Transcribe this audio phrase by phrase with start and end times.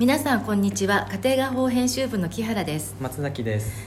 [0.00, 1.06] 皆さんこんにちは。
[1.22, 3.86] 家庭画報編集部の木原です、松崎です。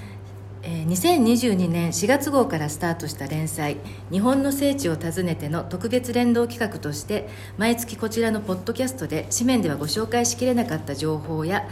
[0.61, 3.77] えー2022年4月号からスタートした連載
[4.11, 11.67] 「日本の聖地を訪ねて」の特別連動企画として毎月こちらのポッドキャストで紙面ではご紹介しきれなかった情報や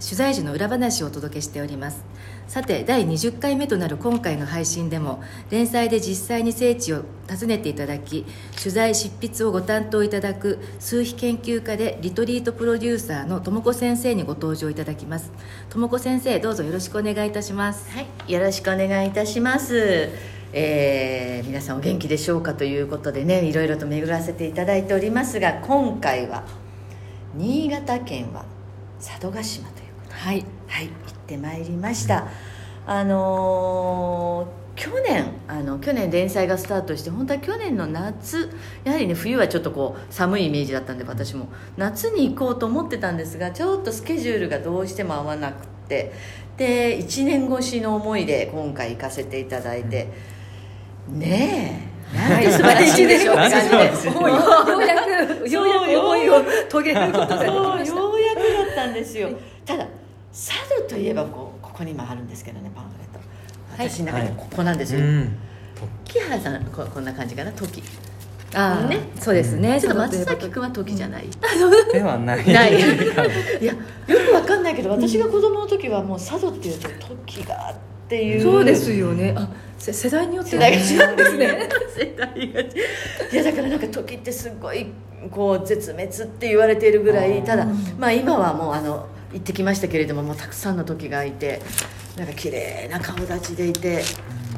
[0.00, 2.04] 取材時の裏話をお届けしております。
[2.48, 8.24] さて第20回目となる今回の配信でも連載で実際に聖地を訪ねていただき
[8.58, 15.30] 取材執筆をご担当いただく数秘研究家でリトリートプロデューサーのともこ先生にご登場いただきます。
[15.68, 17.90] ともこ先生どうぞよろしくお願いいたします。
[17.92, 20.08] はい、よろしくお願いいたします。
[20.52, 26.44] えー皆さんお元気でしょうかということでねいろいろと巡らせていただいておりますが今回は
[27.34, 28.44] 新潟県は
[29.00, 29.79] 佐渡島と
[30.20, 30.44] はい。
[30.66, 32.28] はい行ってまいりました。
[32.86, 38.50] あのー去年あの去年連載がスタートして本当は去年の夏
[38.84, 41.48] やはりね冬はちょっとこう寒いイメージだったんで私も。
[41.76, 46.12] 夏に行こうと思ってたんですがちょっとスケジュールがどうしても合わなくって。
[46.58, 50.08] で1年越しの思いで今回行かせていただいて。
[51.08, 52.16] ねえ。
[52.16, 53.62] なんて素晴らしいでしょうかじよ。
[53.62, 57.96] うやくようやく思いを遂げることができました。
[57.96, 59.30] ようやくだったんですよ。
[59.64, 59.86] ただ
[60.32, 60.52] 佐
[60.86, 63.18] 渡といえばこうここにもあるんですけどねパンフレット。
[63.76, 63.88] はい。
[63.88, 65.36] 私の中でここなんですよ、うん。
[66.04, 67.52] 木原さんここんな感じかな？
[67.52, 67.82] 時
[68.54, 68.98] ああ、ね。
[69.18, 69.80] そうですね。
[69.80, 71.24] ちょっと松崎君は時じゃない、
[71.92, 72.52] ではない。
[72.52, 72.72] ない。
[73.60, 73.78] いやよ
[74.28, 76.88] くわかんないけど私が子供の時はもう佐渡っていうと
[77.26, 77.74] 時がっ
[78.08, 78.42] ていう。
[78.42, 79.34] そうですよね。
[79.36, 79.48] あ
[79.78, 81.38] せ世代によっては世代が違うんですね。
[81.38, 82.70] ね 世代が違う。
[83.32, 84.86] いやだからなんか時ってすごい
[85.30, 87.66] こう絶滅って言われているぐらいただ
[87.98, 91.60] まあ今はもうあの行ってきましたけれどももうたくさんの時がいて
[92.16, 94.02] なんか綺麗な顔立ちでいて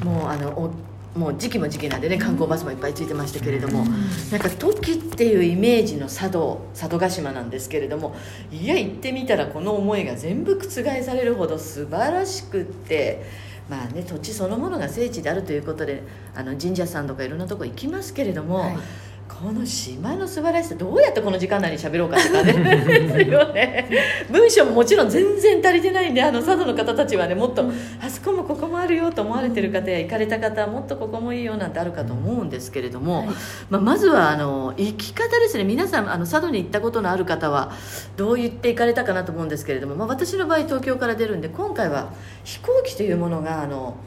[0.03, 3.85] もうあのおもう時期も時期なんでね観光バスもいっぱいついてましたけれども、
[4.31, 8.15] なんか時っていうイメージの佐渡佐渡島なんですけれども
[8.51, 13.23] いや行ってみたらこの思いが全部覆されるほど素晴らしくって
[13.69, 16.01] まあね土地そのものが聖地であるということで
[16.33, 18.77] あの神社さんとかいろんなとこ行きますけれども、はい
[19.27, 22.53] この島の素晴らしさどうやってこの時間内に喋ろうかって感じ
[22.85, 23.89] ですよね。
[24.29, 27.69] 文章ももちろん全然足りてないんであの佐渡の方たちはねもっと、
[28.01, 33.27] あそこもここもあるよと思われてる方や行かれた方はもっとここもいいよなんてあるかと思うんですけれども、はい。
[33.69, 35.63] まあ、まずはあの行き方ですね。
[35.63, 37.71] 皆さんあの佐渡に行ったことのある方は
[38.17, 42.13] どう言って行かれたかなと思うんですけれども、まあ、私の場合東京から出るんで今回は
[42.43, 43.97] 飛行機というものがあの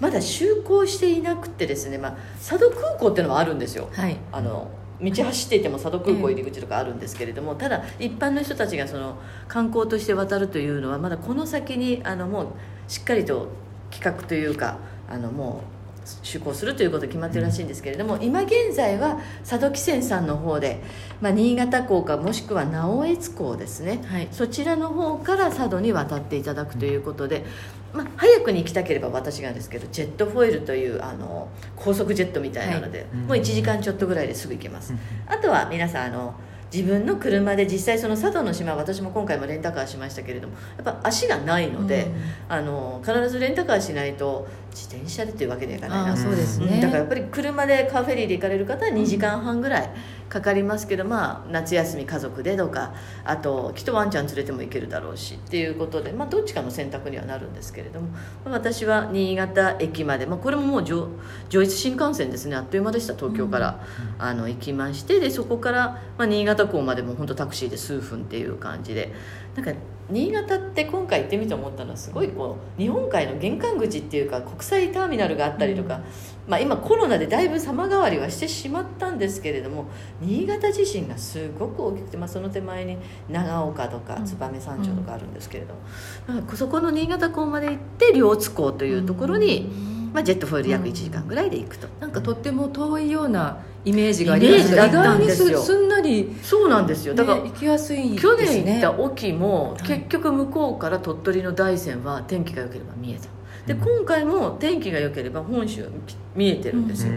[0.00, 3.88] まだ就航していなくてですね、まあ、佐渡空港っていうのはあるんですよ。
[3.92, 4.16] はい。
[4.32, 9.16] あの道走っていても佐渡空港入り口とかあるんですけれども、ただ一般の人たちがその
[9.48, 12.46] 観光として渡るというのはまだこの先にあのもう
[12.86, 13.48] しっかりと
[13.90, 14.78] 企画というか
[15.08, 15.80] あのもう
[16.22, 20.82] 就航するということ決まってるらしいんですけれども、今現在は佐渡汽船さんの方で、
[21.20, 24.28] まあ、新潟港かもしくは直江津港ですね、はい。
[24.32, 27.44] そちらの方から佐渡に渡っていただくということで、
[27.92, 33.20] まあ、早くに行きたければ私がですけどジェットフォイルというあの高速ジェットみたいなので、うん。
[33.22, 34.98] もう1時間ちょっとぐらいですぐ行けます、うん。
[35.26, 36.34] あとは皆さんあの
[36.72, 42.14] 自分の車で実際その佐渡の島私も今回もレンタカーしましたけれどもやっぱ足がないので、うん。
[42.48, 46.16] あの必ずレンタカーしないと自転車でっていうわけにはいかないな。
[46.16, 46.70] そうですうん。
[46.70, 49.90] ねだからやっぱり車でカーフェリーで行かれる方は2時間半ぐらい
[50.30, 58.08] かかりますけど、まあ、夏休み家族でとかあときっとワンちゃん連れても行けるだろうしっていうことで、まあ、どっちかの選択にはなるんですけれども、
[58.44, 61.08] まあ私は新潟駅まで、まあ、これももう上
[61.48, 63.84] 上越新幹線ですねあっという間でした東京から、
[64.18, 69.12] あの行きましてでそこから、まあ、新潟港までも本当タクシーで数分っていう感じで
[69.56, 69.72] なんか
[70.10, 76.00] 新潟って今回行ってみて思ったのはすごいこう日本海の玄関口っていうか国際ターミナルがあったりとか、
[76.48, 79.86] まあ、今コロナでだいぶ様変わりはしてしまったんですけれども
[80.20, 84.26] 新潟自身がすごく大きくて、まあ、その手前に長岡とかうん。
[84.40, 85.80] 燕三条とかあるんですけれども、
[86.26, 89.70] だからそこの新潟港まで行って両津港というところに、
[90.12, 91.88] まあ、ジェットフォイル約1時間ぐらいで行くと。
[92.00, 97.14] なんかとっても遠いようなイメージがありま意外にすんなり、そうなんですよ。
[97.14, 98.18] だから、ね行きやすいですね。
[98.20, 99.82] 去年行った沖もはい。
[99.82, 103.28] 結局向こうから鳥取の大山は天気が良ければ見えた。
[103.66, 103.80] でうん。
[103.80, 105.88] 今回も天気が良ければ本州は
[106.34, 107.12] 見えてるんですよ。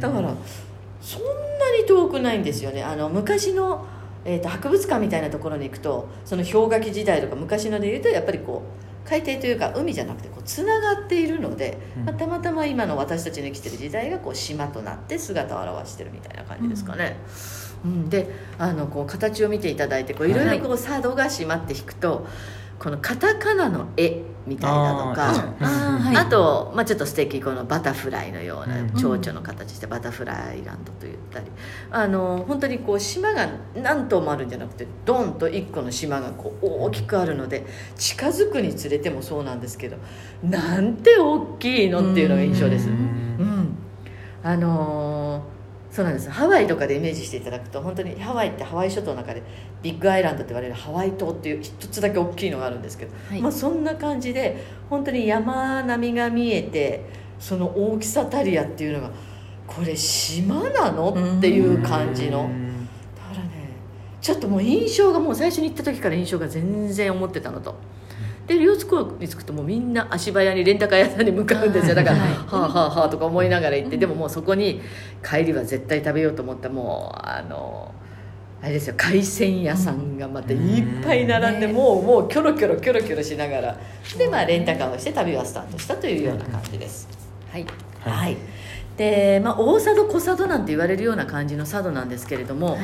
[0.00, 0.34] だから
[1.00, 2.82] そんなに遠くないんですよね。
[2.82, 3.86] あの昔の、
[4.24, 12.04] えー、と博物館みたいなところに行くとその氷河期時代とか昔ので言うとやっぱりこう海底というか海じゃなくてこうつながっているので、うん。
[12.04, 17.16] まあたまたま今の私たちの生きてる時代がこう島となって姿を現してるみたいな感じですかね、
[17.84, 18.08] うん。
[18.10, 18.28] で
[18.58, 22.26] あのこう形を見ていただいてこういろいろこう佐渡島って引くと
[22.82, 25.54] このカタカナの絵みたいなとか
[26.18, 28.90] あと、まあ、ちょっと素敵このバタフライのようなうん。
[28.94, 31.46] 蝶々の形してバタフライランドと言ったり
[31.92, 37.64] あの本当にこう島が何棟もあるんじゃなくてドンと1個の島がこう大きくあるので
[37.96, 39.96] 近づくにつれてもそうなんですけど
[40.42, 42.88] なんて大きいのっていうのが印象です。
[42.88, 43.76] ううんん。
[44.42, 45.51] あのー
[45.92, 46.30] そうなんです。
[46.30, 49.42] ハワイとかでイメージしていただくと本当にハワイってハワイ諸島の中で
[49.82, 53.42] ビッグアイランドと言われるハワイ島っていう一つだけ大きいのがあるんですけど、はい。
[53.42, 57.04] まあ、そんな感じで本当に山並みが見えて
[57.38, 59.10] その大きさたりやっていうのが
[59.66, 62.44] これ島なのっていう感じの。
[62.44, 62.88] うん。
[63.14, 63.50] だからね
[64.22, 67.74] ちょっともう印象がもう最初に行った時から印象が全然思ってたのと。
[68.46, 71.94] で両津港に着くともうみんな足早にレンタカー屋さんに向かうんですよ。
[71.94, 74.80] だから、はいはあはあはあとか思いながら行ってでももうそこに
[75.24, 77.94] 帰りは絶対食べようと思ったもうあの
[78.60, 80.58] あれですよ海鮮屋さんがまたいっ
[81.04, 81.72] ぱい並んで、うん。
[81.74, 83.76] もうもうキョロキョロキョロキョロしながら
[84.18, 87.08] でまあレンタカーをして旅はスタートしたというような感じです、
[87.50, 87.66] はい。
[88.00, 88.36] はい
[89.02, 92.78] でまあ、大佐渡小佐渡なんて言われるような感じの佐渡なんですけれども、はい。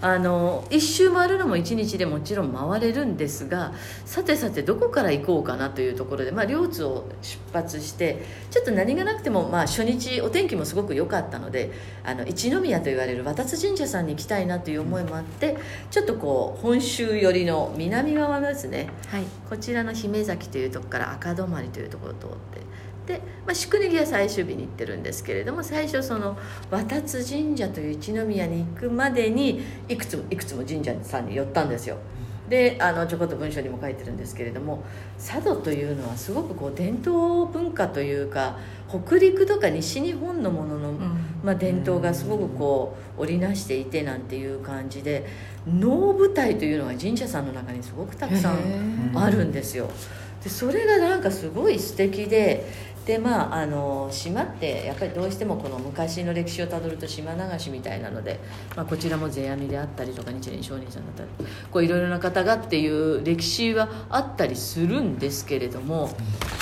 [0.00, 3.72] あの一周回るのも一日でもちろん回れるんですが
[4.04, 11.72] さてさてどこから行こうかなというところで、まあ、両津を出発してちょっと何がなくても、まあ、初日お天気もすごく良かったので
[12.04, 15.56] あの一宮と言われる渡津神社さんに行きたいなという思いもあって
[15.90, 19.24] ちょっとこう本州寄りの南側ですねはい。
[19.48, 22.60] こちらの姫崎というところから赤泊というところを通って
[23.06, 26.38] で、まあ、宿根木は最終日に行ってるんですけれども最初その
[26.70, 31.96] 渡津神社という一宮に行くまでにいくつもいくつも神社さんに寄ったんですよ。
[32.48, 34.84] であのちょこっと文章にも書いてるんですけれども
[35.16, 38.58] 佐渡というのはすごくこう伝統文化というか
[38.88, 40.92] 北陸とか西日本のものの、
[41.42, 45.26] まあ、伝統がすごくこう織りなしていてなんていう感じで
[45.66, 49.18] 能舞台というのが神社さんの中にすごくたくさんー。
[49.18, 49.88] あるんですよ。
[50.42, 52.66] でそれがなんかすごい素敵で
[53.06, 58.40] でまああの島ってやっぱりどうしてもこの昔の歴史をたどると島流しみたいなので、
[58.74, 66.10] まあ、こちらも世阿弥であったりとか日蓮聖人さんだったりこういろいろな方がっていう歴史はあったりするんですけれども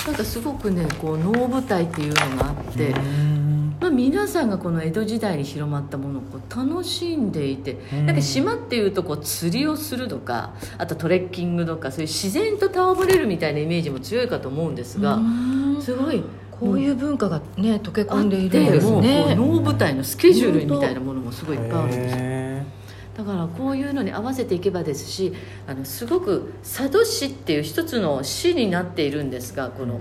[0.05, 3.52] なんかすごくねこう能舞台っていうのがあって。
[3.87, 8.05] うんまあ、皆さんがこの江戸時代に広まったものをこう楽しんでいてうん。
[8.05, 15.81] なんか島っていうとこう釣りをするとかあとトレッキングとかそういう自然と戯れるみたいなイメージも強いかと思うんですがうん。
[15.81, 19.35] すごいこういう文化がね溶けあ込んでいるんですね。
[19.35, 22.65] 能舞台のスケジュールみたいなものもすごいいっぱいあるんですよへ
[23.17, 25.33] だからこういうのに合わせていけばですし
[25.67, 29.99] あのすごく佐渡市っていう一つの市になっているんですがこの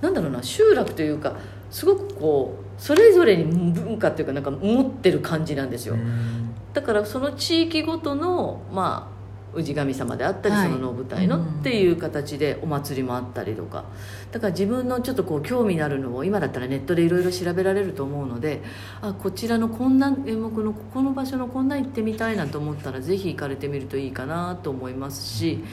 [0.00, 1.36] なんだろうな集落というか
[1.70, 6.54] すごくこうそれぞれに文化っていうかなんか持ってる感じなんですーよ、うん。
[6.72, 9.16] だからその地域ごとのまあ
[9.58, 10.68] 氏神様であったり、はい。
[10.70, 11.44] その能舞台のうん。
[11.60, 13.84] っていう形でお祭りもあったりとか。
[14.30, 18.62] だから自分のちょっとこう興味のあるのを今だったらネットでいろいろ調べられると思うので
[19.00, 25.64] あこちらのこんな演目のここの場所のこんな行ってみたいなと思ったらぜひ行かれてみるといいかなと思いますし。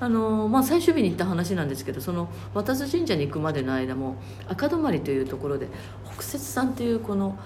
[0.00, 4.16] あのまあ、最終日に行った話なんですけどその渡津神社に行くまでの間も
[4.48, 5.66] 赤泊というところで
[6.14, 7.36] 北摂さんというこの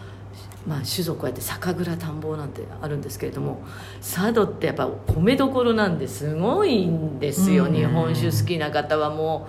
[0.66, 3.62] まあ、種族こうやって酒蔵田んぼなんてあるんですけれども
[4.00, 7.74] 佐渡ってやっぱ米どころなんですごいんですよ、うん。
[7.74, 9.48] 日本酒好きな方はも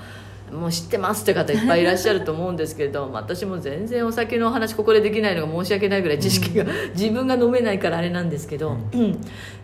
[0.51, 6.65] うもう知ってますって方いっぱいいらっしゃると思うんですけれど私も全然お酒のお話ここでできないのが申し訳ないぐらい知識が、
[6.95, 9.19] 自分が飲めないからあれなんですけど、うん。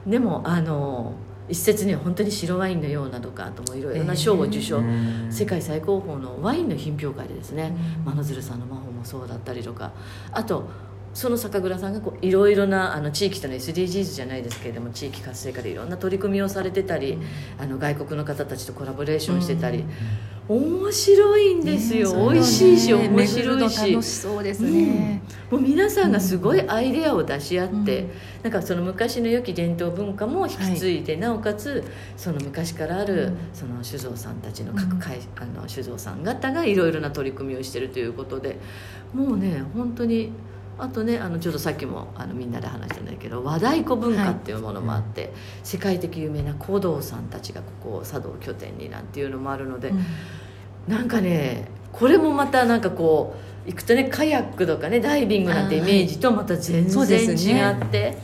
[0.07, 1.13] でもあの
[1.49, 5.27] 一説には本当に白ワインのようなとかあともいろいろな賞を受賞、うん。
[5.31, 7.73] 世界最高峰のワインの品評会でですね、
[8.05, 8.15] うん。
[8.15, 9.91] 真鶴さんの魔法もそうだったりとか。
[10.31, 10.69] あと
[11.13, 17.17] その酒蔵さんがこういろいろなあの地域との SDGs じゃないですけれども地域活性化でいろんな取り組みをされてたり、
[17.57, 19.85] あの外国の方たちとコラボレーションしてたり、
[20.47, 22.33] 面白いんですよ、ね。
[22.33, 28.09] 美味しいし面白いしの楽しそうですね、もう皆さんがすごいアイデアを出し合って、うん。
[28.43, 31.83] なんかその昔の良き伝統文化も引き継いで、なおかつ
[32.17, 33.37] その昔からある、うん。
[33.53, 38.57] その酒造さんたちの各会、あの酒造さん方がいろいろな取り組みをしてるということで
[39.13, 40.31] もうね本当に
[40.79, 45.33] あとねあのちょっとさっきもあのみんなで話したんだけど和太鼓文化っていうものもあって、
[45.63, 50.05] 世界的有名な古道さんたちがここ佐渡を拠点になんていうのもあるので、うん。
[50.87, 58.17] なんかねこれもまたなんかこう行くとねカヤックとかねダイビングなんてイメージとまた全然違って。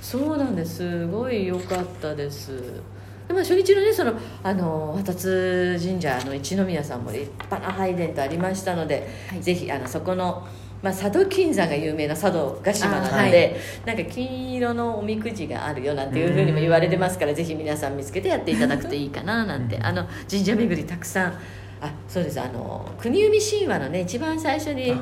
[0.00, 0.76] そう,、なんです。
[0.76, 2.80] すごい良かったです。
[3.28, 9.42] でまあ、初日のねそのあの渡津神社の一宮さんも立派な拝殿とありましたので、はい。
[9.42, 10.48] ぜひあのそこの
[10.82, 13.56] まあ、佐渡金山が有名な佐渡島なので、
[13.86, 13.96] あはい。
[13.96, 21.38] なんか金色のおみくじがあるよなんていうふうにも言われてますからぜひ皆さん見つけてやっていただくといいかななんてあの神社巡りたくさん。
[21.80, 22.40] あそうです。
[22.40, 24.92] あの国生神話のね一番最初に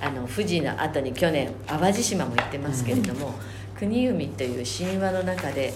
[0.00, 0.10] あ。
[0.10, 3.34] の富士の後に去年淡路島も行ってますけれども、
[3.76, 5.72] 国生という神話の中で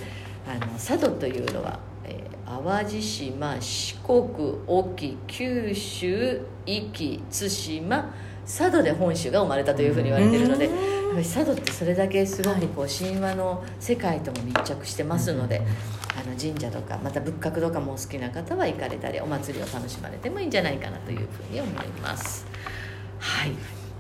[0.46, 4.28] あの佐渡というのは、えー淡路島四国
[4.66, 8.14] 沖九州壱岐対馬
[8.54, 10.74] 佐渡で本州が生まれたというふうに言われているのでやっ
[11.14, 15.62] ぱり佐渡ってそれだけすごくこう神話の世界とも密着してますので、
[16.14, 22.46] あの神社とかまた仏閣とかもお好きな方は行かれたりお祭りを楽しまれてもいいんじゃないかなというふうに思います。
[23.18, 23.52] はい。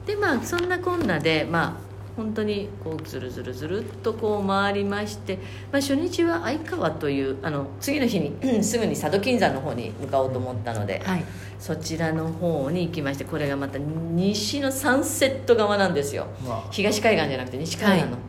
[0.06, 5.36] でまあそんなこんなでまあ本当にこうずるずるずるっとこう回りまして、
[5.72, 11.24] まあ、初日は相川というあの次の日にうん すぐに佐渡金山の方に向かおうと思ったので、はい。
[11.58, 16.26] そちらの方に行きましてこれがまた西のサンセット側なんですよ。
[16.46, 18.20] わ東海岸じゃなくて西海岸の、はい。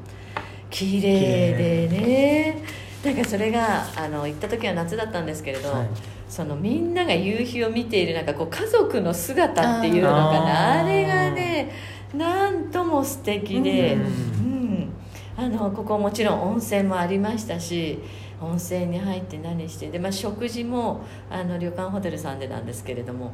[0.69, 2.63] 綺麗でね。
[3.03, 5.87] なんかそれがあの行った時は夏だったんですけれど、はい。
[6.29, 10.81] そのみんなが夕日を見ているなんかこう家族の姿っていうのかな。
[10.81, 11.71] あれがね
[12.13, 14.93] なんとも素敵で、ううんん。
[15.35, 17.99] あのここもちろん温泉もありましたし
[18.39, 23.31] 温泉に入って何してで、まあ、食事もあの旅館ホテルさんでなんですけれども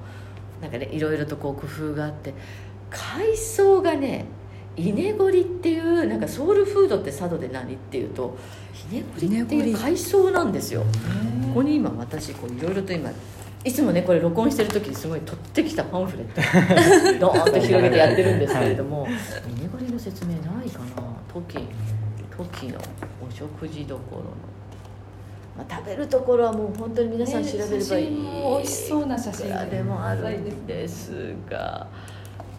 [0.62, 2.34] なんかねいろいろとこう工夫があって
[2.90, 4.26] 海藻がね
[4.76, 8.38] 稲掘りっていうなんかソウルフードって佐渡で何っていうと
[8.92, 9.42] 稲掘り。
[9.42, 10.84] っていう海藻なんですよ。
[11.50, 13.12] ここに今私こういろいろと今
[13.64, 17.20] いつもねこれ録音してる時にすごい取ってきたパンフレット。
[17.20, 19.08] ドーンと広げてやってるんですけれども
[19.58, 21.10] 稲掘りの説明ないかな？
[21.34, 21.60] 時
[22.38, 22.80] 時の
[23.28, 24.30] お食事どころの、
[25.58, 31.88] まあ、食べるところはもう本当に皆さん調べればいい、ね写真も美味しそうな写真でもあるんですが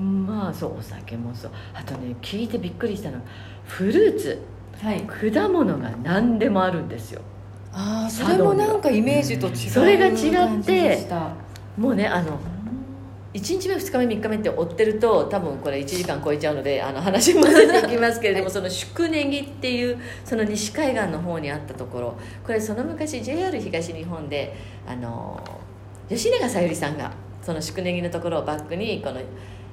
[0.00, 1.50] まあそうお酒もそう。
[1.74, 3.24] あとね聞いてびっくりしたのが
[3.66, 4.42] フルーツ
[4.82, 5.02] はい。
[5.02, 7.20] 果物が何でもあるんですよ。
[7.72, 11.06] ああそれもなんかイメージと違うそれが違って
[11.76, 12.38] もうねあの
[13.32, 25.40] 1日目2日目3日目って追ってると多分これ1時間超えちゃうのであの話戻っていきますけれども、その宿根木っていうその西海岸の方にあったところこれその昔 JR 東日本であの
[26.08, 29.20] 吉永小百合さんがその宿根木のところをバックにこの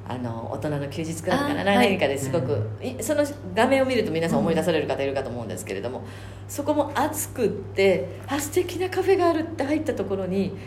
[0.09, 6.03] あの大人の休日クラブかなあ何かですごく、いその画面を見ると皆さん思い出される方いるかと思うんですけれども、
[6.47, 10.57] そこも暑くってあ素敵なカフェがあるって入ったところに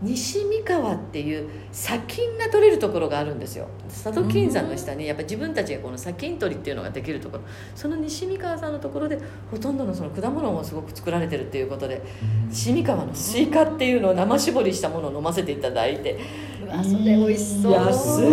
[0.00, 3.68] 西三河っていう砂金が取れるところがあるんですよ。
[3.88, 7.42] 佐渡金山の下にやっぱ自分たちがこの砂金取りっていうのができるところ。
[7.74, 9.18] その西三河さんのところで
[9.50, 12.00] ほとんどのその果物もすごく作られてるっていうことで
[12.48, 16.18] 西三河のスイカっていうのを生搾りしたものを飲ませていただいて
[16.57, 17.72] うわそれ美味しそう。
[17.72, 18.24] いやすっ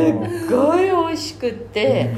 [0.49, 2.13] ごい美味しくって、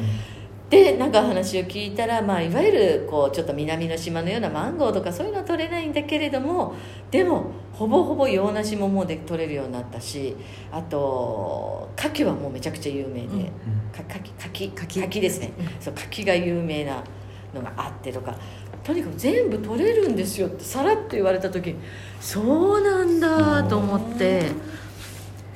[0.69, 6.75] でなんか話を聞いたら、まあ、いわゆるこうちょっと南の島のようなマンゴーとかそういうのは取れないんだけれども
[7.09, 10.36] でもほぼほぼ洋梨ももうで取れるようになったし
[10.69, 13.43] あと柿はもうめちゃくちゃ有名で、うん。
[13.93, 15.00] か牡蠣牡蠣。
[15.00, 15.21] 牡蠣。
[15.21, 17.01] ですね、そう牡蠣が有名な
[17.55, 18.36] のがあってとか。
[18.83, 21.75] とにかく全部取れるんですよってさらっと言われた時に
[22.21, 22.41] そ
[22.79, 24.51] うなんだと思って。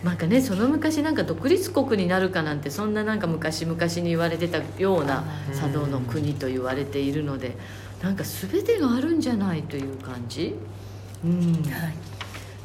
[0.04, 5.60] なんかねその昔なんか独立国になるかなんてそんななんか昔々に言われてたようなうん。
[5.60, 7.56] 佐渡の国と言われているので
[8.02, 10.56] なんか全てがあるんじゃないという感じ、
[11.24, 11.94] うん、はい。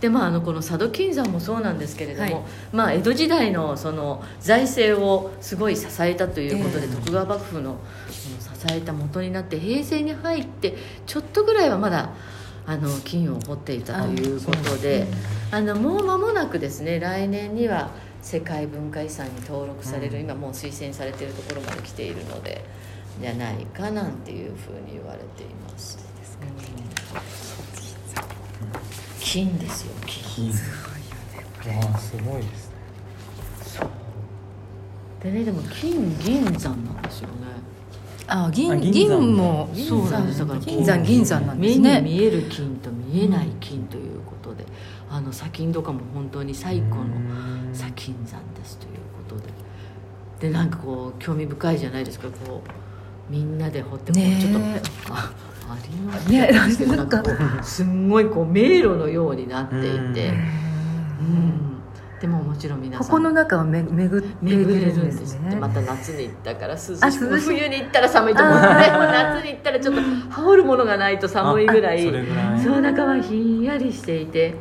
[0.00, 6.95] でまああのこの佐渡金山もそうなんですけれども、はいまあ、江戸時代のその財政をすごい支えたということで、ええ。
[6.95, 7.78] 徳川幕府の
[8.11, 10.76] その支えた元になって平成に入って
[11.07, 12.11] ちょっとぐらいはまだ
[12.67, 15.07] あの金を掘っていたということで
[15.53, 17.91] あのもう間もなくですね来年には
[18.23, 20.21] 世界文化遺産に登録される、うん。
[20.23, 22.65] 今もう推薦されているところまで来ているので
[23.21, 25.99] じゃないかなんていうふうに言われています。
[25.99, 26.07] うん
[29.21, 30.53] 金ですよ金。
[31.63, 31.81] 金。
[31.81, 32.77] ああすごいですね。
[33.61, 33.89] そう
[35.23, 37.35] でねでも金銀山なんですよね
[38.28, 40.40] あ銀あ銀もそうなんです。
[40.40, 42.00] だから金山銀山なんで目すね。
[42.00, 44.64] に見える金と見えない金ということで、
[45.11, 47.04] あの砂金とかも本当に最古の
[47.73, 48.92] 砂金山ですという
[49.28, 49.52] ことで。
[50.40, 55.33] でなんかこう興味深いじゃないですかこうみんなで掘ってこうちょっとあ
[55.71, 56.49] ありますね
[56.87, 57.30] ななんんかかこ
[57.61, 59.80] う すんごいこう迷路のようになってい
[60.14, 60.28] て、
[61.21, 61.75] うん
[62.21, 65.39] でももちろん皆さんここの中をめ巡ってれるんでです。
[65.41, 67.19] ねまた夏に行ったから涼しい。
[67.19, 68.57] 冬に行ったら寒いと思う。
[68.57, 72.61] ん で夏に行ったらちょっと羽織るものがないと寒いぐらいあそれぐらい。
[72.61, 74.55] そう中はひんやりしていて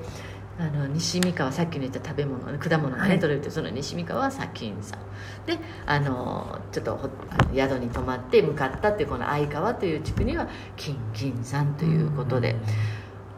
[0.59, 3.19] あの西三河さっきの言った食べ物果物がね、はい。
[3.19, 4.97] 取れるってその西三河は砂金山
[5.45, 7.09] であのちょっと
[7.53, 12.55] 宿に泊まって向かったっていうこの相川という地区には金銀山ということで、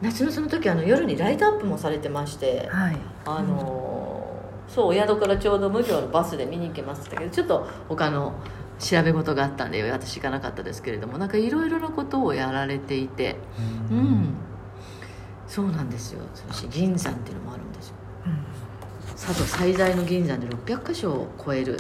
[0.01, 2.98] 夏のその時あの夜にライトアップもされてまして、はい。
[3.25, 3.98] あの
[4.68, 8.34] そうお宿からちょうど無料のバスで見に行けましたけどちょっと他の
[8.80, 13.38] 調べ事があったんで私行かなかったですけれどもなんかいろいろなことをやられていて
[13.89, 14.36] うん。
[15.48, 16.22] そうなんですよ。
[16.51, 17.96] そ銀山っていうのもあるんですよ。
[19.16, 21.80] 佐渡最大の銀山で600箇所を超える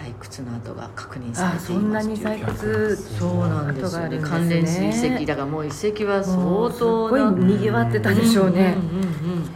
[0.00, 9.50] 採掘の跡が確認されていあそんなますに採掘そうなんですよね関連すね水石だからもう遺跡は相もうす当ごいなにぎわってたでしょうね、うんうんうん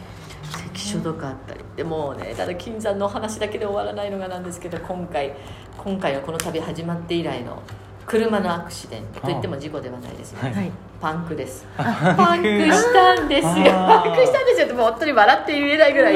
[0.74, 5.34] 関所とかあったりでもうねただ金山の話だけで終わらないのがなんですけど今回
[5.78, 7.62] 今回のこの旅始まって以来の
[8.06, 10.70] 車のアクシデントといっても事故ではないですね、はい
[11.00, 16.14] パンクですパンクしたんですよパンクしたんですよってもう本当に笑って言えないぐらい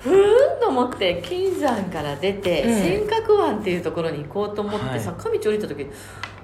[0.00, 5.00] ふーんと思って金山から出て、ええ尖閣湾っていうところに行こうと思って、はい。
[5.00, 5.86] 坂道降りた時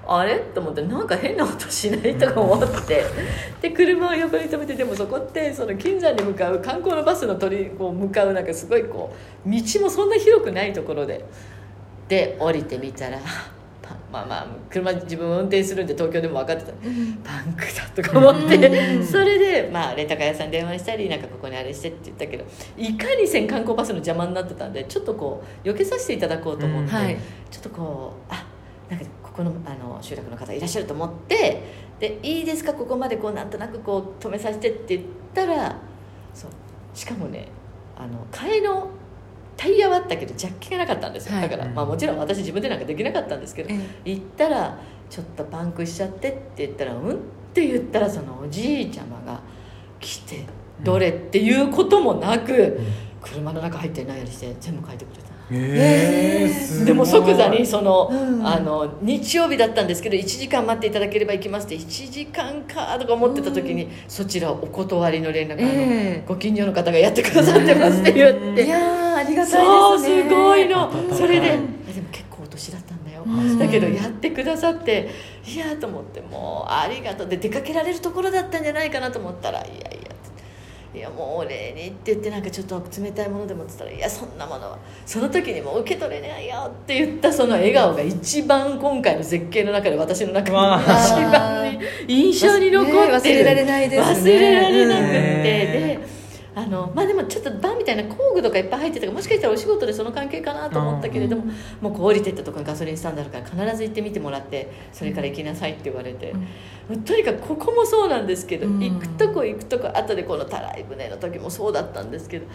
[0.07, 0.37] あれ？
[0.39, 2.15] と思ってなんか変な音しない？
[2.17, 3.03] とか思って。
[3.61, 9.11] で車を横に止めてでもそこってその金山に向かう観光のバスの取りこう向かうなんかすごいこ
[9.45, 11.23] う道もそんな広くないところで
[12.07, 13.23] で降りてみたらパ
[14.15, 16.71] まあまあ車自分を運転するんで東京でも分かってた。
[16.71, 19.03] パンクだとか思って。
[19.03, 22.45] それでまあレンタカー屋さんに電話したりなんかここにあれしてって言ったけど
[22.77, 27.17] いかに線観光バスの邪魔になってたんでちょっとこう避けさせていただこうと思って、うんはい。
[27.51, 28.45] ちょっとこうあ
[28.89, 31.63] なんかここのあの集落の方いらっしゃると思って
[31.99, 35.77] でいいですかここまでこうなんとなくこう止めさせてって言ったら
[36.33, 36.51] そう。
[36.93, 37.47] しかもね
[37.97, 38.89] あの替えの
[39.57, 41.49] タイヤはあったけどジャッキがなかったんですよ、はい。
[41.49, 44.77] だから、まあ、もちろん私自分でなんかできなかったんですけど、え行ったら
[45.09, 47.15] 「ちょっとパンクしちゃって」って言ったら「うん?」っ
[47.53, 49.39] て言ったらそのおじいちゃまが
[49.99, 50.43] 来て
[50.83, 52.79] 「どれ?」っていうこともなく
[53.21, 55.35] 車の中入ってないようにして全部書いてくれた。
[55.51, 58.45] えーでも即座にその,、うん。
[58.45, 69.63] あの日曜日だったんですけど1時間待っていただければ行きますって1時間かとか思ってた時に、そちらお断りの連絡、あのえご近所の方がやってくださってますって言って、いやーありがたいですね。
[69.63, 70.91] そうすごいの。
[71.13, 71.63] それで、でも
[72.11, 73.59] 結構お年だったんだよ、うん。
[73.59, 75.09] だけどやってくださって
[75.47, 79.89] いやと思ってもうありがとうで出かけられるところだったんじゃないかなと思ったらいやいや
[80.93, 90.55] いやもうお礼にって言ってなんかちょっと冷たいものでもって言ったらいやそんなものはその時にもう受け取れないよって言ったその笑顔が一番今回の絶景の中で私の中で一
[91.31, 94.31] 番ね印象に残って忘れられないですね。
[94.31, 95.99] 忘れられなくって、ね。
[95.99, 96.14] で
[96.55, 101.43] あのまあでもちょっとバーみたいな工具とかいっぱい入ってたからもしかしたらお仕事でその関係かなと思ったけれども、
[101.81, 106.39] もうこう降りてったところにガソリンスタンドあるから必ず行ってみてもらってそれから行きなさいって言われて、も
[106.95, 108.79] うとにかくここもそうなんですけど、うん。
[108.79, 112.45] 行くとこ行くとこ後でこのたらい船の時もそうだったんですけど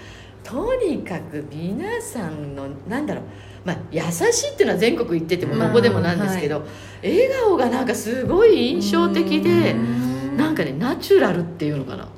[0.43, 3.25] とにかく皆さんのなんだろう
[3.63, 6.63] まあ、優しいっていうのは全国行っててもどこでもなんですけど、
[7.03, 9.75] 笑顔がなんかすごい印象的で、
[10.39, 12.09] なんかねナチュラルっていうのかな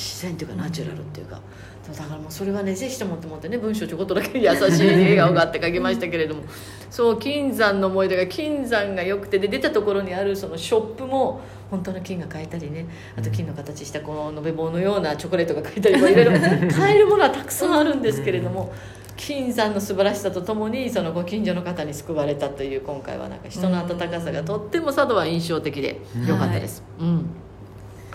[0.00, 1.38] 自然っていうかナチュラルっていうか、
[1.86, 6.42] だからもうそれはねぜひともと思ってね文章ちょこっとだけ優しい笑顔があって書きましたけれども。
[6.90, 12.86] そう金山の思い出が金山が良くてで出たところにあるそのショップも本当の金が買えたりね。
[13.16, 16.32] あと金の形したこの延べ棒のようなチョコレートが買えたりもいろいろ。
[16.74, 18.72] 買えるものはたくさんあるんですけれども
[19.16, 26.82] 金山の素晴らしさとともにそのご近所の方に救われたという今回はなんか人の温かさがとっても佐渡は印象的で良かったです。
[26.98, 27.26] うん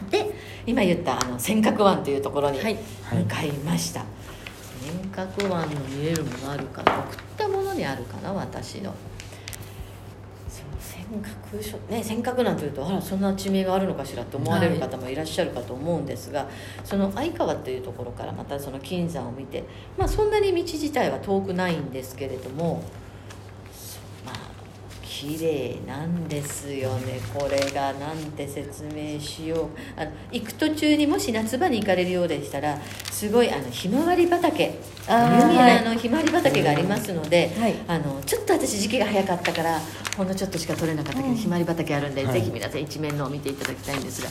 [0.10, 0.32] で
[0.66, 2.78] 今言ったあの尖閣湾というところにはい。
[3.14, 4.04] 向かいました、
[4.82, 7.00] 尖閣湾の見えるものあるかな？
[7.00, 8.34] 送ったものにあるかな？
[8.34, 8.94] 私の。
[10.80, 16.48] 尖閣諸ね尖閣なんていうとあらそんな地名があるのかしらと思われる方もいらっしゃるかと思うんですが、
[16.84, 19.64] その相川というところからまたその金山を見て
[19.98, 22.84] まあそんなに道自体は遠くないんですけれども
[25.18, 27.22] 綺麗なんですよね。
[27.34, 29.68] これがなんて説明しよう。
[29.96, 32.78] あの行く途中にもし夏場に行かれるようでしたら
[33.12, 34.78] すごいあのひまわり畑。
[35.08, 37.76] あー有名なあのひまわり畑がありますので、はい。
[37.88, 39.80] あのちょっと私時期が早かったから
[40.18, 42.34] ほんのちょっとしか取れなかったけど、ひまわり畑あるんで、はい。
[42.34, 44.28] ぜひ皆さん一面のを見ていただきたいんですが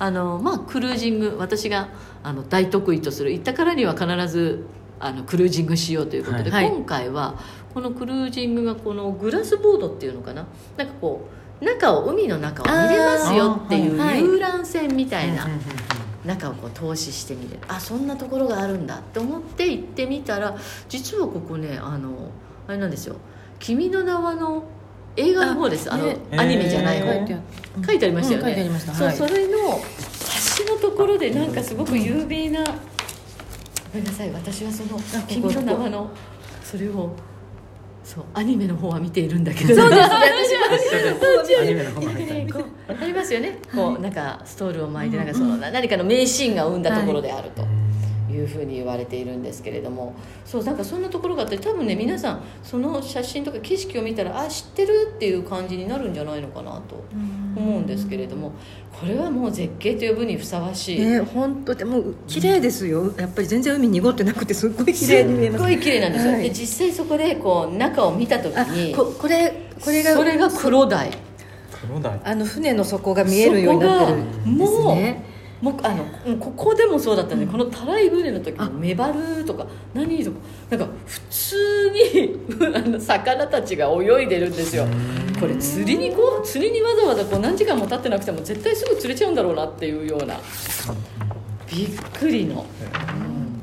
[0.00, 1.88] あのまあクルージング私が
[2.24, 4.66] あの大得意とする行ったからには必ず
[4.98, 6.68] あのクルージングしようということで、はい。
[6.68, 7.38] 今回は
[7.76, 10.46] このクルージングがこのグラスボードっていうのかな？
[10.78, 11.28] なんかこ
[11.60, 15.46] う中を海の中を見れますよっていう遊覧船みたいな
[16.24, 20.56] 中をこう投資してみるあそんなところがあるんだと思って行ってみたら
[20.88, 22.30] 実はここねあの
[22.66, 23.16] あれなんですよ
[23.60, 24.64] 「君の名は」の
[25.16, 25.92] 映画の方です。
[25.92, 26.16] あの、ね。
[26.30, 27.86] アニメじゃない方、えー。
[27.86, 28.94] 書いてありましたよね、うん書いてありました。
[28.94, 29.16] そう、はい。
[29.18, 29.58] それの
[30.66, 32.64] 橋のところでなんかすごく有名な
[33.92, 36.08] めんなさい私はそのこ「君の名は」の
[36.64, 37.12] それを
[38.06, 39.74] そうアニメの方は見ているんだけど。
[39.74, 40.06] そうですね。
[41.60, 47.66] アニメの方が入ったなんかねこうありますよね、こうなんかストールを巻いてなんかその、何かの名シーンが生んだところであると。
[48.36, 57.04] いうふうに言われているんですけれどもそうなんかそんなところがあって多分ね皆さんその写真とか景色を見たらあ知ってるっていう感じになるんじゃないのかなと
[57.56, 58.52] 思うんですけれども
[59.00, 63.12] これはもう絶景と呼ぶにふさわしい、ね本当でも綺麗ですよ。
[63.18, 65.64] やっぱり全然海濁ってなくてすっごい綺麗に見えます。
[65.64, 66.42] すっごい綺麗なんですよ、はい。
[66.42, 71.10] で実際そこでこう中を見た時あにここれこれがそれが黒鯛
[71.86, 74.56] 黒鯛あの船の底が見えるようになってるんですね。
[74.56, 75.25] もう
[75.62, 80.36] あのうんここでもそうだったんで、このたらい船の時にメバルとか何とか
[80.70, 82.36] なんか普通に
[82.76, 84.86] あの魚たちが泳いでるんですよ。
[85.40, 90.38] これ釣りにこう釣りにわざわざこう何時間も経ってなくても絶対すぐ釣れちゃうんだろうなっていうような。
[91.68, 93.62] びっくりの、うん。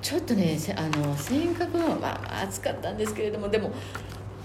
[0.00, 3.72] ちょっとねせあの尖閣はまあ暑かったんですけれどもでも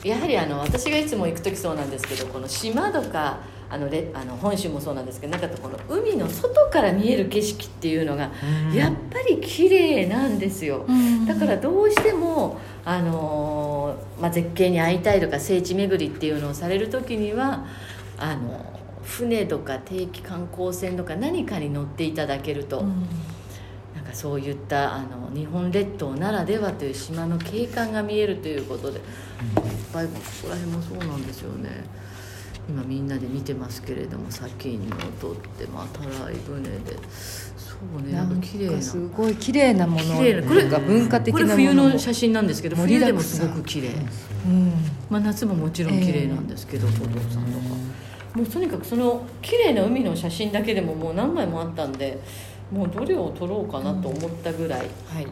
[0.03, 8.31] やはりあの私がいつも行く時そうなんですけどこの島とかあのレあの本州もそうなんですけどなんかこの海の外から見える景色っていうのが
[8.73, 10.85] やっぱり綺麗なんですよ、
[11.27, 17.65] だからどうしても、あのーまあ、絶景に会いたいとか聖地巡りっていうのをされる時には
[18.17, 29.03] あの船とか定期観光船とか何かに乗っていただけると、なんかそういったあの日本列島ならではという島の景観が見えるということで、いっ
[29.91, 31.83] ぱいここら辺もそうなんですよね
[32.69, 36.97] 今みんなで見てますけれども先にも撮ってまあたらい船で。
[37.55, 38.81] そうねななんか綺麗な。
[38.81, 40.17] すごい綺麗なもの。
[40.17, 40.47] 綺麗な。
[40.47, 41.63] これが文化的これなも。
[41.63, 43.89] の冬の写真なんですけど冬でもすごく綺麗。
[44.45, 44.73] うん。
[45.09, 47.97] まあ、夏ももちろん綺麗なんですけど、お父さんとか。
[48.33, 52.19] もうとにかくその綺麗な海の写真だけでももう何枚もあったんで
[52.71, 54.85] もうどれを撮ろうかなと思ったぐらい、は
[55.21, 55.27] い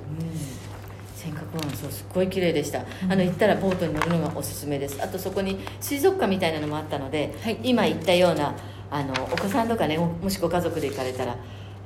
[1.25, 5.01] 尖閣湾そうすっごい綺麗でした、あの行ったらボートに乗るのがおすすめです。
[5.01, 7.59] あとそこに水族館みたいなのもあったので、はい。
[7.63, 8.53] 今言ったような
[8.91, 11.35] あのお子さんとかねももしご家族で行かれたら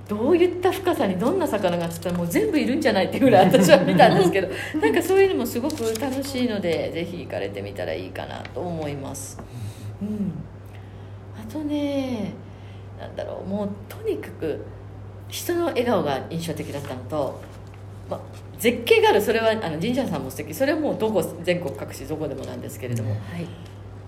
[0.08, 4.50] どういった深さにどんな魚が釣ったらもう全部いるんじゃないっていうぐらい私は見たんですけど
[4.82, 9.42] なんかそういうのもすごく楽しいのでぜひ行かれてみたらいいかなと思います。
[10.02, 10.34] うん。
[11.40, 12.34] あとね
[13.00, 14.66] なんだろうもうとにかく
[15.30, 17.40] 人の笑顔が印象的だったのと、
[18.10, 18.20] まあ、
[18.60, 19.22] 絶景がある。
[19.22, 20.54] それはあの神社さんも素敵。
[20.54, 23.20] それはもうどこ全国各地どこでもなんですけれども、はい。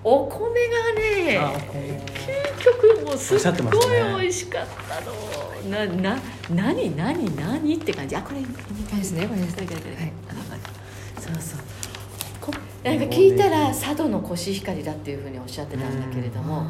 [0.03, 5.85] お米がねあこ結局もうすっごい美味しかったの、な
[6.15, 8.15] な何何何って感じ。
[8.15, 8.47] あこれこ
[8.91, 9.25] れですね。
[9.25, 9.55] これです。
[9.57, 9.65] はい。
[9.65, 9.77] はい。
[11.19, 11.59] そうそう。
[12.41, 12.51] こ
[12.83, 16.65] なんか聞いたら佐渡のコシヒカリだっていうふうにおっしゃってたんだけれども。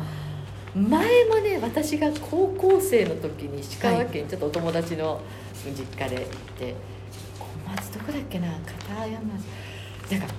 [0.73, 5.19] 前もね私が高校生の時に石川県、ちょっとお友達の
[5.65, 7.00] 実家で行って小
[7.75, 9.19] 松どこだっけな片山。
[10.11, 10.33] なんか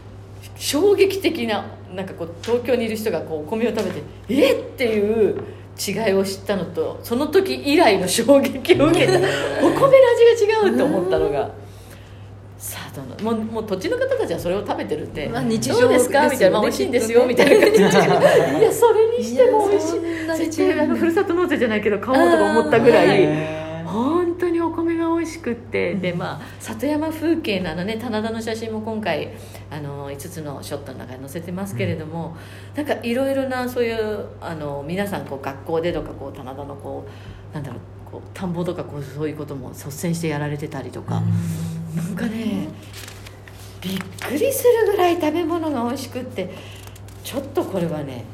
[0.56, 1.64] 衝撃的な
[1.94, 4.56] なんかこう東京にいる人がこうお米を食べてえっ？
[4.56, 5.42] っていう
[5.78, 9.16] 違いを知ったのとその時以来の衝撃を受けたお
[9.62, 9.86] 米の
[10.36, 11.50] 味が違うって思ったのが。
[12.58, 16.28] 佐渡のもうもう土地の方たちはそれを食べてるんで、まあ日常ですか？
[16.28, 17.78] みたいな、まあ、美味しいんですよみたいな感じ。
[17.80, 17.80] で
[18.60, 20.00] いやそれにしても美味しい。
[20.46, 23.24] 絶対あのふるさと納税じゃないけど買おうとか思ったぐらい、
[25.22, 27.92] 美味しくって、でまあ里山風景のあのね。
[28.02, 29.30] 棚田の写真も今回
[29.70, 32.36] あの5つのショットの中に載せてますけれども、
[32.74, 37.06] なんかいろいろなそういうあの皆さんこう学校でとかこう棚田のこ
[37.52, 37.80] うなんだろう
[38.10, 41.22] こう田んぼとかこうそういうことも率先してやられてたりとか、
[41.94, 42.68] なんかね
[43.80, 46.52] びっくりするぐらい食べ物が美味しくって
[47.22, 48.24] ちょっとこれはね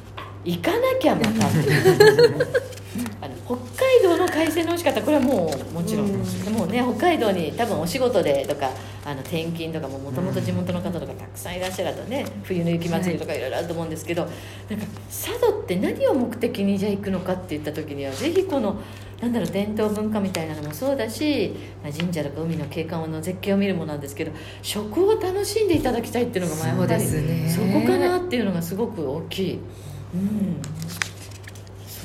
[0.44, 2.46] 行かなきゃまたっていう。
[3.20, 6.08] あの北海道の海鮮の美味しかったこれはもうもちろん、
[6.52, 8.70] もうね北海道に多分お仕事でとか
[9.06, 14.24] あの転勤とかももともと地元の方とかたくさんいらっしゃるとね冬の雪祭りとかいろいろあると思うんですけど、
[14.68, 18.82] なんか佐渡って何を目的にじゃあ行くのかって言った時にはぜひこの
[19.22, 24.32] なんだろう伝統文化みたいなのもそうだし、まあ、神社とか海の景観の絶景を見るものなんですけど
[24.62, 27.72] 食を楽しんでいただきたいっていうのがまあやっぱりそうですね。
[27.72, 30.60] そこかなっていうのがすごく大きい、うん、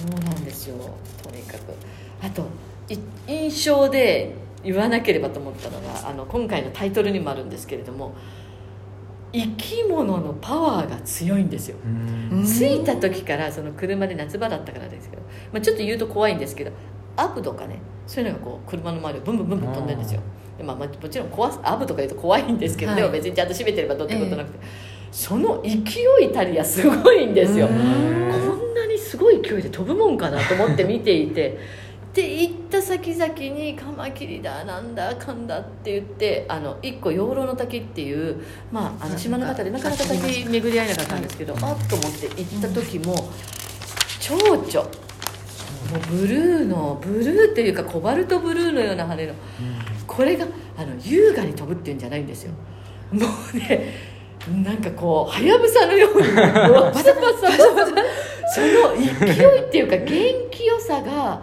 [0.04, 0.76] そうなんですよ。
[1.24, 1.74] とにかく。
[2.22, 2.46] あと
[2.90, 8.14] い印象で言わなければと思ったのがあの今回のタイトルにもあるんですけれども
[9.32, 11.78] 生き物のパワーが強いんですよ。
[12.32, 12.44] うん。
[12.46, 16.72] 着いた時からその車で夏場だったからですけど、まあ、ちょっと言うと怖いんですけど
[17.16, 20.22] アブとかねそういうのがこう車の周りをブンブンブンブン飛んでるんですよ。
[20.58, 23.02] で、まあ、まあもちろん怖すアブとか言うと怖いんですけど、はい。
[23.02, 24.60] でも別にちゃんと閉めてればどうってことなくて、
[25.12, 27.68] その勢いたりやすごいんですよ
[29.14, 31.60] すごい勢いで飛ぶもんかなと思って見ていて
[32.16, 43.30] で行った先々にカマキリだなんだかんだって言ってあの1個養老の滝っていう、まあ、あの島の中でなかなか滝巡り合えなかったんですけど、あっと思って行った時も
[44.20, 44.90] 蝶々。
[45.92, 49.34] もうブルーのブルーっていうかコバルトブルーのような羽の
[50.08, 52.54] これがあの優雅に飛ぶっていうんじゃないんですよ。
[53.12, 54.14] もうね
[54.64, 58.23] なんかこうはやぶさのように バサバサバサバサ
[58.54, 61.42] その勢いっていうか元気よさが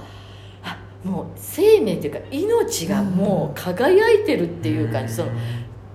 [0.63, 5.15] あもう生命っていうか命がもう輝いてるっていう感じ。
[5.15, 5.31] その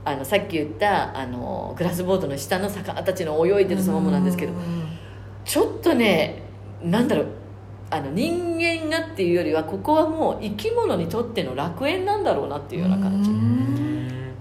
[0.08, 4.54] あのさっき言ったあのグラスボードの下の魚たちの泳いでるそのものなんですけど
[5.44, 6.44] ちょっとね
[6.84, 7.28] なんだろう
[7.90, 13.32] あの人間がっていうよりはここはもう生き物にとっての楽園なんだろうなっていうような感じ。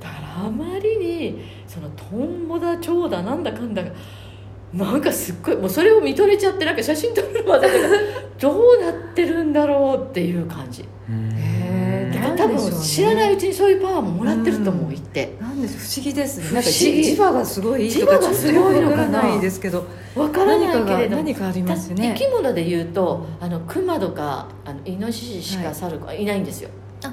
[0.01, 3.91] だからあまりにそのトンボだ蝶だなんだかんだが
[4.75, 7.79] なんかすっごいもうそれを見とれちゃってなんか写真撮るまでとか
[8.41, 10.85] どうなってるんだろうっていう感じ。
[11.13, 16.13] へだから多分知らないうちにそういうパワーももらってると思う言ってなんで不思議。
[16.15, 19.07] ですねなんかじ磁場がすごい磁場がすごいのかな。
[19.07, 19.37] ちょっとよくわからな。
[19.37, 26.25] いですけどわからないけれども何かありますよね生き物で言うとあのクマとかあのイノシシしか猿かい。
[26.25, 26.71] ないんですよ、
[27.05, 27.13] あ。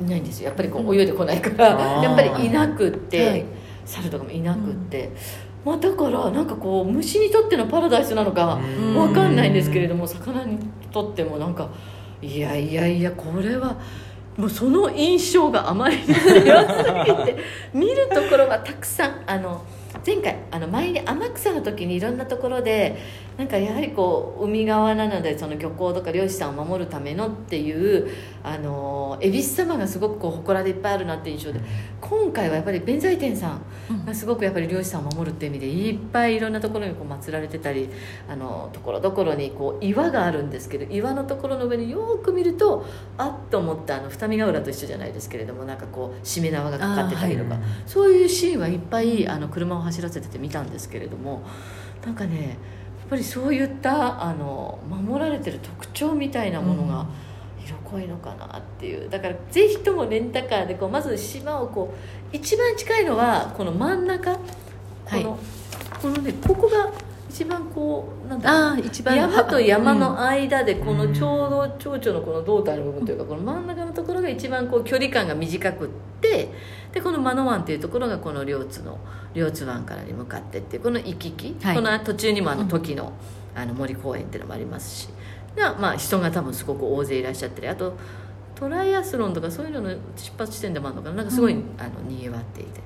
[0.00, 0.46] いないんですよ。
[0.46, 2.02] やっぱりこう泳いでこないから、あー。
[2.04, 3.44] やっぱりいなくって、はい。
[3.84, 5.10] 猿とかもいなくって、
[5.64, 8.96] まあ、だからなんかこう虫にとってのパラダイスなのかうん。
[8.96, 10.58] わかんないんですけれども魚に
[10.92, 11.68] とってもなんか
[12.20, 13.76] いやいやいやこれは
[14.36, 17.36] もうその印象があまりに強すぎて
[17.72, 19.64] 見るところはたくさんあの
[20.06, 22.96] 前回あの前に天草の時にいろんなところで
[23.36, 28.08] なんかやはりこう海側なのでその漁港とか漁師さんを守るためのっていう
[28.44, 31.60] あの恵比寿様がすごくこう祠でいっぱいあるなっていう印象で
[32.00, 37.88] 今回はやっぱり弁財天さんがすごくやっぱり漁師さんを守るっていう意味でいっぱいいろんなところにこう祀られてたり
[38.28, 42.86] あのところどころにこう岩があるんですけど岩のところの上によく見ると
[43.18, 51.42] あっと思ったあの二見ヶ浦と一緒じゃないですけれどもなんかこうしめ縄がかかってたりとか、そういうシーンはいっぱいあの車を走らせてて見たんですけれども
[52.04, 57.06] なんかねやっぱりそういったあの守られてる特徴みたいなものが
[57.66, 59.08] 色濃いのかなっていう。
[59.08, 61.94] だからぜひともレンタカーでこうまず島をこ
[62.32, 64.34] う一番近いのはこの真ん中。
[64.34, 64.40] こ
[65.04, 65.24] の,、はい。
[66.00, 66.90] このねここが
[67.34, 69.98] 一番こうなんだ一番山と山うん。
[69.98, 71.12] の間でこのうん。
[71.12, 75.88] ちょうど蝶々のこの胴体の部分というかこの真ん中のところが一番こう距離感が短くっ
[76.20, 76.48] て
[76.92, 79.00] でこの間野湾っていうところがこの両津の
[79.34, 81.74] 両津湾からに向かってっていうこの行き来、はい。
[81.74, 83.12] この途中にもあの時の
[83.56, 85.08] あの森公園っていうのもありますし
[85.56, 87.94] でまあ人が多分すごく大勢いらっしゃってるあと
[88.54, 91.16] トライアスロンとかそういうのの出発地点でもあるのかな。
[91.16, 91.64] なんかすごい、うん。
[91.78, 92.80] あのにぎわっていて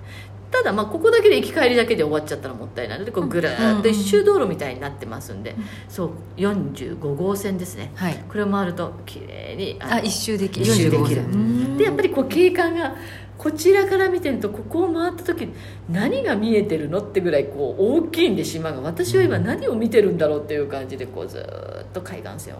[0.50, 3.88] ただまあここだけで行き帰りだけで終わっちゃったらもったいないのでこうぐるーっと。
[3.88, 5.54] 一周道路みたいになってますんで、
[5.88, 7.92] そう45号線ですね。
[7.94, 8.24] はい。
[8.28, 10.66] これを回ると綺麗にあ一周できる。
[10.66, 11.22] 一周できる。
[11.22, 12.96] 45でやっぱりこう景観が
[13.36, 15.48] こちらから見てるとここを回った時
[15.88, 18.80] 何が見えてるのってぐらいこう大きいんで島が。
[18.80, 22.58] 私は今何を見てるんだろうっていう感じでこうずーっと海岸線を。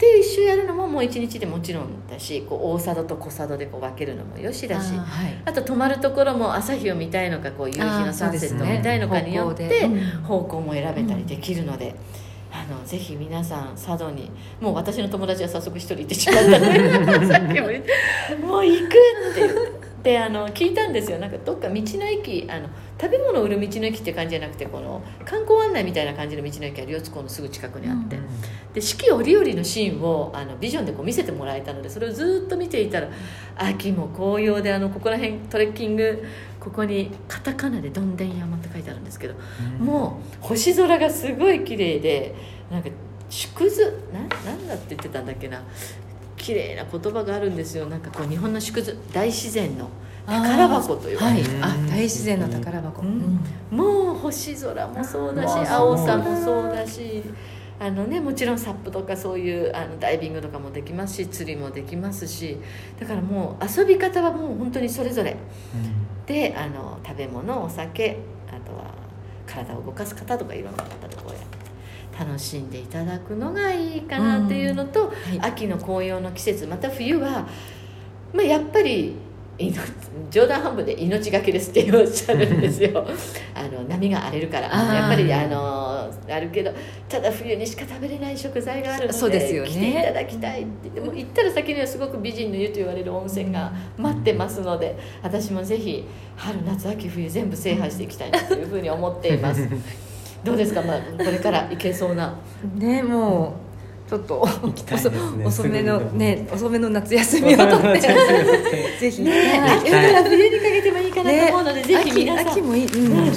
[0.00, 5.42] で一周やるのももう一日でもちろんだしこう大佐渡と小佐渡でこう分けるのもよしだしあーはい。
[5.44, 9.88] あと泊まるところも朝日を見たいのかこう夕日のサンセットを見たいのかによって、
[10.24, 11.94] 方向も選べたりできるので、
[12.50, 21.18] あのぜひ皆さん佐渡にもう私の友達は早速一人行ってしまったのでさっきも言ってもう行くっていうであの聞いたんですよ。
[21.18, 28.18] なんかどっか道の駅あの食べ物を売る道の駅って感じじゃなくてこの観光案内みたいな感じの道の駅が両津港のすぐ近くにあって、
[28.72, 33.08] で四季折々のシーンをあのビジョンでこう見せてもらえたのでそれをずっと見ていたら
[33.56, 36.24] 秋も紅葉であのここら辺トレッキング
[36.58, 39.34] ここにカタカナで「どんでん山」って書いてあるんですけど
[39.78, 42.34] もう星空がすごい綺麗で
[42.70, 42.88] なんか
[43.28, 45.62] 縮図ななんだって言ってたんだっけな
[46.40, 47.86] 綺麗な言葉があるんですよ。
[47.86, 49.88] なんかこう日本の縮図大自然の
[50.26, 51.40] 宝箱というか、はい。
[51.40, 51.64] うん。
[51.64, 53.38] あ大自然の宝箱、うん。
[53.70, 57.22] もう星空もそうだしまあ青さもそうだし
[57.78, 62.56] あのねもちろんサップとかそういうあのダイビングとかもできますし釣りもできますし
[62.98, 65.36] だからもう遊び方はもう本当にそれぞれ。
[66.26, 68.94] であの食べ物お酒あとは
[69.46, 71.39] 体を動かす方とかいろんな方でこうやって
[72.18, 75.40] 楽しんでいただくのがいいかなっていうのと、はい。
[75.40, 77.48] 秋の紅葉の季節また冬は、
[78.32, 79.14] まあ、やっぱり
[79.60, 79.78] 命
[80.30, 83.06] 冗談半分で命がけですっておっしゃるんですよ。
[83.54, 86.72] あの波が荒れるからやっぱりあのあるけど
[87.08, 89.70] ただ冬にしか食べれない食材があるのでそうですよね。
[89.70, 99.68] 来ていただきたいってでも行ったら先にはすごく美人の湯と言われる温泉が待ってますので私もぜひ春夏秋冬全部制覇していきたいなというふうに思っています
[100.44, 102.34] どうですか、まあ、これから行けそうな。
[102.76, 103.56] ねも
[104.06, 105.44] うちょっと行きたいですね。
[105.44, 108.00] 遅めのね遅めの夏休みを取って。
[108.98, 109.60] ぜひね。
[109.80, 112.46] 秋から冬にかけてもいいかなと思うので、ぜひ皆さん。
[112.48, 113.18] 秋秋もいい、うん。
[113.18, 113.30] あの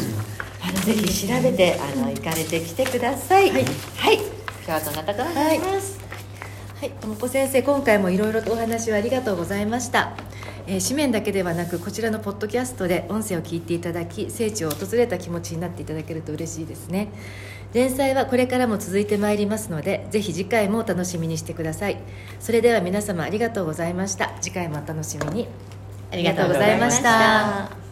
[0.80, 3.52] ぜひ調べてあの行かれてきてください。
[3.52, 3.66] はい、
[3.98, 4.24] はい、今
[4.66, 6.03] 日はどんなところになります。
[6.84, 10.18] はい、ともこ先生今回もいろいろとお話をありがとうございました、
[10.68, 17.08] えー紙面だけではなくこちらのポッドキャストで音声を聞いていただき聖地を訪れた気持ちになっていただけると嬉しいですね。
[17.72, 21.98] 連載はこれからも続いてまいりますのでぜひ次回もお楽しみにしてください。
[22.42, 24.34] それでは皆様ありがとうございました。
[24.42, 25.48] 次回もお楽しみに。
[26.12, 27.83] ありがとうございました。